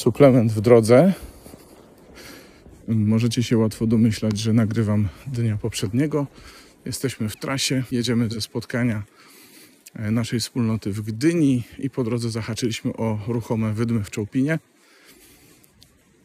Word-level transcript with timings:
suplement 0.00 0.52
w 0.52 0.60
drodze. 0.60 1.12
Możecie 2.88 3.42
się 3.42 3.58
łatwo 3.58 3.86
domyślać, 3.86 4.38
że 4.38 4.52
nagrywam 4.52 5.08
dnia 5.26 5.56
poprzedniego. 5.56 6.26
Jesteśmy 6.84 7.28
w 7.28 7.36
trasie, 7.36 7.84
jedziemy 7.90 8.30
ze 8.30 8.40
spotkania 8.40 9.02
e, 9.94 10.10
naszej 10.10 10.40
wspólnoty 10.40 10.92
w 10.92 11.00
Gdyni 11.02 11.62
i 11.78 11.90
po 11.90 12.04
drodze 12.04 12.30
zahaczyliśmy 12.30 12.92
o 12.92 13.18
ruchome 13.28 13.72
wydmy 13.72 14.04
w 14.04 14.10
Czołpinie. 14.10 14.58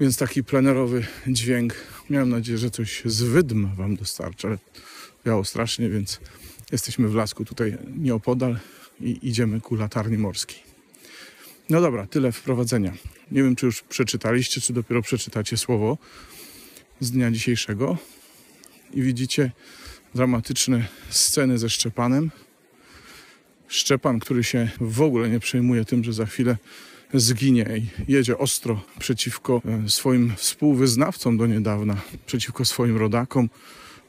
Więc 0.00 0.16
taki 0.16 0.44
plenerowy 0.44 1.06
dźwięk. 1.26 1.74
Miałem 2.10 2.30
nadzieję, 2.30 2.58
że 2.58 2.70
coś 2.70 3.02
z 3.04 3.22
wydm 3.22 3.74
Wam 3.74 3.96
dostarczę, 3.96 4.48
ale 4.48 4.58
wiało 5.26 5.44
strasznie, 5.44 5.88
więc 5.88 6.20
jesteśmy 6.72 7.08
w 7.08 7.14
lasku 7.14 7.44
tutaj 7.44 7.78
nieopodal 7.96 8.58
i 9.00 9.18
idziemy 9.22 9.60
ku 9.60 9.74
latarni 9.74 10.18
morskiej. 10.18 10.69
No 11.70 11.80
dobra, 11.80 12.06
tyle 12.06 12.32
wprowadzenia. 12.32 12.92
Nie 13.30 13.42
wiem, 13.42 13.56
czy 13.56 13.66
już 13.66 13.82
przeczytaliście, 13.82 14.60
czy 14.60 14.72
dopiero 14.72 15.02
przeczytacie 15.02 15.56
słowo 15.56 15.98
z 17.00 17.10
dnia 17.10 17.30
dzisiejszego 17.30 17.98
i 18.94 19.02
widzicie 19.02 19.50
dramatyczne 20.14 20.88
sceny 21.10 21.58
ze 21.58 21.70
Szczepanem. 21.70 22.30
Szczepan, 23.68 24.18
który 24.18 24.44
się 24.44 24.70
w 24.80 25.00
ogóle 25.02 25.28
nie 25.28 25.40
przejmuje 25.40 25.84
tym, 25.84 26.04
że 26.04 26.12
za 26.12 26.26
chwilę 26.26 26.56
zginie 27.14 27.66
i 27.76 28.12
jedzie 28.12 28.38
ostro 28.38 28.84
przeciwko 28.98 29.62
e, 29.64 29.88
swoim 29.88 30.32
współwyznawcom 30.36 31.36
do 31.36 31.46
niedawna, 31.46 31.96
przeciwko 32.26 32.64
swoim 32.64 32.96
rodakom, 32.96 33.48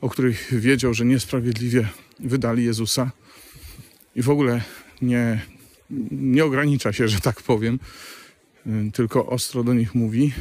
o 0.02 0.10
których 0.10 0.60
wiedział, 0.60 0.94
że 0.94 1.06
niesprawiedliwie 1.06 1.88
wydali 2.20 2.66
Jezusa 2.66 3.12
i 4.16 4.22
w 4.22 4.30
ogóle 4.30 4.62
nie, 5.02 5.42
nie 6.12 6.46
ogranicza 6.46 6.94
się, 6.94 7.08
że 7.08 7.20
tak 7.20 7.42
powiem, 7.42 7.80
e, 8.66 8.92
tylko 8.94 9.26
ostro 9.26 9.64
do 9.64 9.74
nich 9.74 9.96
mówi. 9.96 10.32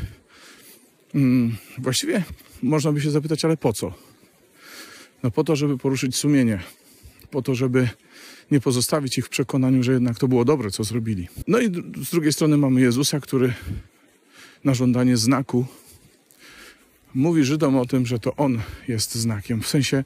Mm, 1.14 1.56
właściwie 1.78 2.24
można 2.62 2.92
by 2.92 3.00
się 3.00 3.11
zapytać, 3.11 3.44
ale 3.44 3.56
po 3.56 3.72
co? 3.72 3.94
No 5.22 5.30
po 5.30 5.44
to, 5.44 5.56
żeby 5.56 5.78
poruszyć 5.78 6.16
sumienie, 6.16 6.60
po 7.30 7.42
to, 7.42 7.55
żeby 7.55 7.88
nie 8.50 8.60
pozostawić 8.60 9.19
ich 9.19 9.27
w 9.27 9.28
przekonaniu, 9.28 9.83
że 9.83 9.92
jednak 9.92 10.19
to 10.19 10.28
było 10.28 10.44
dobre, 10.44 10.70
co 10.70 10.84
zrobili. 10.84 11.28
No 11.47 11.60
i 11.60 11.66
z 12.05 12.10
drugiej 12.10 12.32
strony 12.32 12.56
mamy 12.56 12.80
Jezusa, 12.80 13.20
który 13.20 13.55
na 14.64 14.75
żądanie 14.75 15.16
znaku 15.16 15.66
mówi 17.14 17.44
Żydom 17.44 17.77
o 17.77 17.86
tym, 17.86 18.06
że 18.06 18.19
to 18.19 18.36
On 18.36 18.60
jest 18.88 19.14
znakiem, 19.14 19.62
w 19.62 19.69
sensie, 19.69 20.05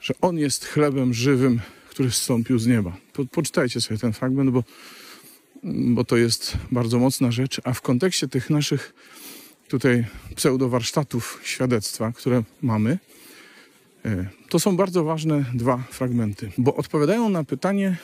że 0.00 0.14
On 0.20 0.38
jest 0.38 0.64
chlebem 0.64 1.14
żywym, 1.14 1.60
który 1.96 2.10
zstąpił 2.10 2.58
z 2.58 2.66
nieba. 2.66 2.96
Po, 3.12 3.24
poczytajcie 3.24 3.80
sobie 3.80 3.98
ten 3.98 4.12
fragment, 4.12 4.50
bo, 4.50 4.64
bo 5.64 6.04
to 6.04 6.16
jest 6.16 6.56
bardzo 6.72 6.98
mocna 6.98 7.30
rzecz, 7.30 7.60
a 7.64 7.72
w 7.72 7.80
kontekście 7.80 8.28
tych 8.28 8.50
naszych 8.50 8.94
tutaj 9.68 10.04
pseudowarsztatów 10.34 11.40
świadectwa, 11.42 12.12
które 12.12 12.42
mamy, 12.62 12.98
e, 14.04 14.28
to 14.48 14.58
są 14.58 14.76
bardzo 14.76 15.04
ważne 15.04 15.44
dwa 15.54 15.76
fragmenty, 15.90 16.52
bo 16.58 16.74
odpowiadają 16.74 17.28
na 17.28 17.44
pytanie, 17.44 17.96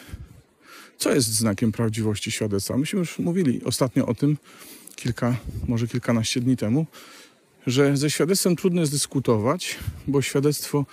co 0.99 1.15
jest 1.15 1.29
znakiem 1.29 1.73
prawdziwości 1.73 2.31
świadectwa. 2.31 2.77
Myśmy 2.77 2.99
już 2.99 3.19
mówili 3.19 3.65
ostatnio 3.65 4.07
o 4.07 4.15
tym 4.15 4.37
kilka, 4.97 5.37
może 5.69 5.89
kilkanaście 5.89 6.41
dni 6.41 6.57
temu, 6.57 6.87
że 7.67 7.97
ze 7.97 8.11
świadectwem 8.11 8.57
trudno 8.57 8.81
jest 8.81 8.93
dyskutować, 8.93 9.79
bo 10.07 10.23
świadectwo 10.23 10.87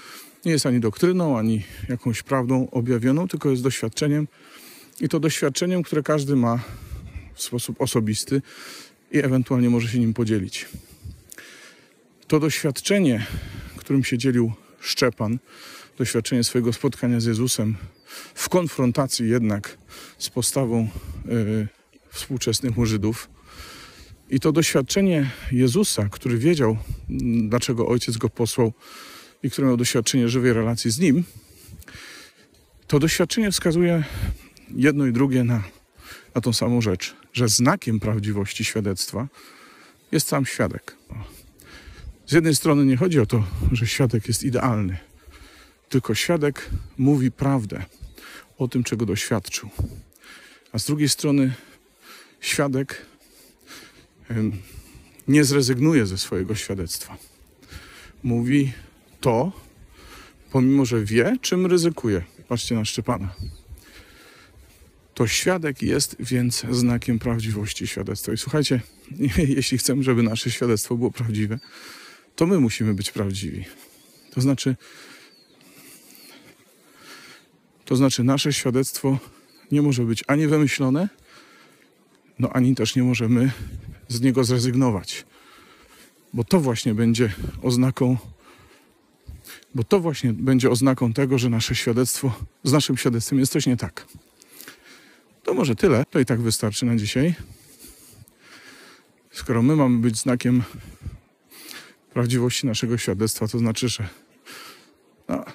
nie 0.45 0.51
jest 0.51 0.65
ani 0.65 0.79
doktryną, 0.79 1.37
ani 1.37 1.63
jakąś 1.89 2.23
prawdą 2.23 2.69
objawioną, 2.71 3.27
tylko 3.27 3.49
jest 3.49 3.63
doświadczeniem 3.63 4.27
i 5.01 5.09
to 5.09 5.19
doświadczeniem, 5.19 5.83
które 5.83 6.03
każdy 6.03 6.35
ma 6.35 6.59
w 7.33 7.41
sposób 7.41 7.81
osobisty 7.81 8.41
i 9.11 9.17
ewentualnie 9.17 9.69
może 9.69 9.87
się 9.87 9.99
nim 9.99 10.13
podzielić. 10.13 10.65
To 12.27 12.39
doświadczenie, 12.39 13.25
którym 13.77 14.03
się 14.03 14.17
dzielił 14.17 14.51
Szczepan, 14.79 15.39
doświadczenie 15.97 16.43
swojego 16.43 16.73
spotkania 16.73 17.19
z 17.19 17.25
Jezusem, 17.25 17.75
w 18.35 18.49
konfrontacji 18.49 19.29
jednak 19.29 19.77
z 20.17 20.29
postawą 20.29 20.89
yy, 21.25 21.67
współczesnych 22.09 22.85
Żydów. 22.85 23.29
I 24.29 24.39
to 24.39 24.51
doświadczenie 24.51 25.31
Jezusa, 25.51 26.09
który 26.11 26.37
wiedział, 26.37 26.77
dlaczego 27.49 27.87
ojciec 27.87 28.17
go 28.17 28.29
posłał 28.29 28.73
i 29.43 29.49
który 29.49 29.67
miał 29.67 29.77
doświadczenie 29.77 30.29
żywej 30.29 30.53
relacji 30.53 30.91
z 30.91 30.99
nim, 30.99 31.23
to 32.87 32.99
doświadczenie 32.99 33.51
wskazuje 33.51 34.03
jedno 34.75 35.05
i 35.05 35.11
drugie 35.11 35.43
na, 35.43 35.63
na 36.35 36.41
tą 36.41 36.53
samą 36.53 36.81
rzecz, 36.81 37.15
że 37.33 37.49
znakiem 37.49 37.99
prawdziwości 37.99 38.65
świadectwa 38.65 39.27
jest 40.11 40.27
sam 40.27 40.45
świadek. 40.45 40.95
Z 42.27 42.31
jednej 42.31 42.55
strony 42.55 42.85
nie 42.85 42.97
chodzi 42.97 43.19
o 43.19 43.25
to, 43.25 43.43
że 43.71 43.87
świadek 43.87 44.27
jest 44.27 44.43
idealny, 44.43 44.97
tylko 45.89 46.15
świadek 46.15 46.69
mówi 46.97 47.31
prawdę 47.31 47.83
o 48.57 48.67
tym, 48.67 48.83
czego 48.83 49.05
doświadczył. 49.05 49.69
A 50.71 50.79
z 50.79 50.85
drugiej 50.85 51.09
strony 51.09 51.53
świadek 52.41 53.05
nie 55.27 55.43
zrezygnuje 55.43 56.05
ze 56.05 56.17
swojego 56.17 56.55
świadectwa. 56.55 57.17
Mówi 58.23 58.73
to, 59.21 59.51
pomimo 60.51 60.85
że 60.85 61.03
wie, 61.03 61.37
czym 61.41 61.65
ryzykuje. 61.65 62.23
Patrzcie 62.47 62.75
na 62.75 62.85
Szczepana. 62.85 63.35
To 65.13 65.27
świadek 65.27 65.81
jest 65.81 66.15
więc 66.19 66.65
znakiem 66.71 67.19
prawdziwości 67.19 67.87
świadectwa. 67.87 68.33
I 68.33 68.37
słuchajcie, 68.37 68.81
jeśli 69.57 69.77
chcemy, 69.77 70.03
żeby 70.03 70.23
nasze 70.23 70.51
świadectwo 70.51 70.95
było 70.95 71.11
prawdziwe, 71.11 71.59
to 72.35 72.47
my 72.47 72.59
musimy 72.59 72.93
być 72.93 73.11
prawdziwi. 73.11 73.65
To 74.31 74.41
znaczy, 74.41 74.75
to 77.85 77.95
znaczy 77.95 78.23
nasze 78.23 78.53
świadectwo 78.53 79.19
nie 79.71 79.81
może 79.81 80.03
być 80.03 80.23
ani 80.27 80.47
wymyślone, 80.47 81.09
no 82.39 82.49
ani 82.53 82.75
też 82.75 82.95
nie 82.95 83.03
możemy 83.03 83.51
z 84.07 84.21
niego 84.21 84.43
zrezygnować. 84.43 85.25
Bo 86.33 86.43
to 86.43 86.59
właśnie 86.59 86.93
będzie 86.93 87.33
oznaką 87.61 88.17
bo 89.75 89.83
to 89.83 89.99
właśnie 89.99 90.33
będzie 90.33 90.69
oznaką 90.69 91.13
tego, 91.13 91.37
że 91.37 91.49
nasze 91.49 91.75
świadectwo, 91.75 92.31
z 92.63 92.71
naszym 92.71 92.97
świadectwem 92.97 93.39
jest 93.39 93.51
coś 93.51 93.65
nie 93.65 93.77
tak. 93.77 94.05
To 95.43 95.53
może 95.53 95.75
tyle, 95.75 96.03
to 96.09 96.19
i 96.19 96.25
tak 96.25 96.41
wystarczy 96.41 96.85
na 96.85 96.95
dzisiaj. 96.95 97.35
Skoro 99.31 99.61
my 99.61 99.75
mamy 99.75 99.97
być 99.97 100.17
znakiem 100.17 100.63
prawdziwości 102.13 102.67
naszego 102.67 102.97
świadectwa, 102.97 103.47
to 103.47 103.59
znaczy, 103.59 103.89
że 103.89 104.07
no, 105.27 105.45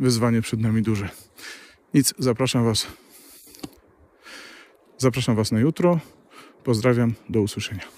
wyzwanie 0.00 0.42
przed 0.42 0.60
nami 0.60 0.82
duże. 0.82 1.08
Nic, 1.94 2.14
zapraszam 2.18 2.64
Was. 2.64 2.86
Zapraszam 4.98 5.36
Was 5.36 5.52
na 5.52 5.60
jutro. 5.60 6.00
Pozdrawiam, 6.64 7.14
do 7.28 7.42
usłyszenia. 7.42 7.97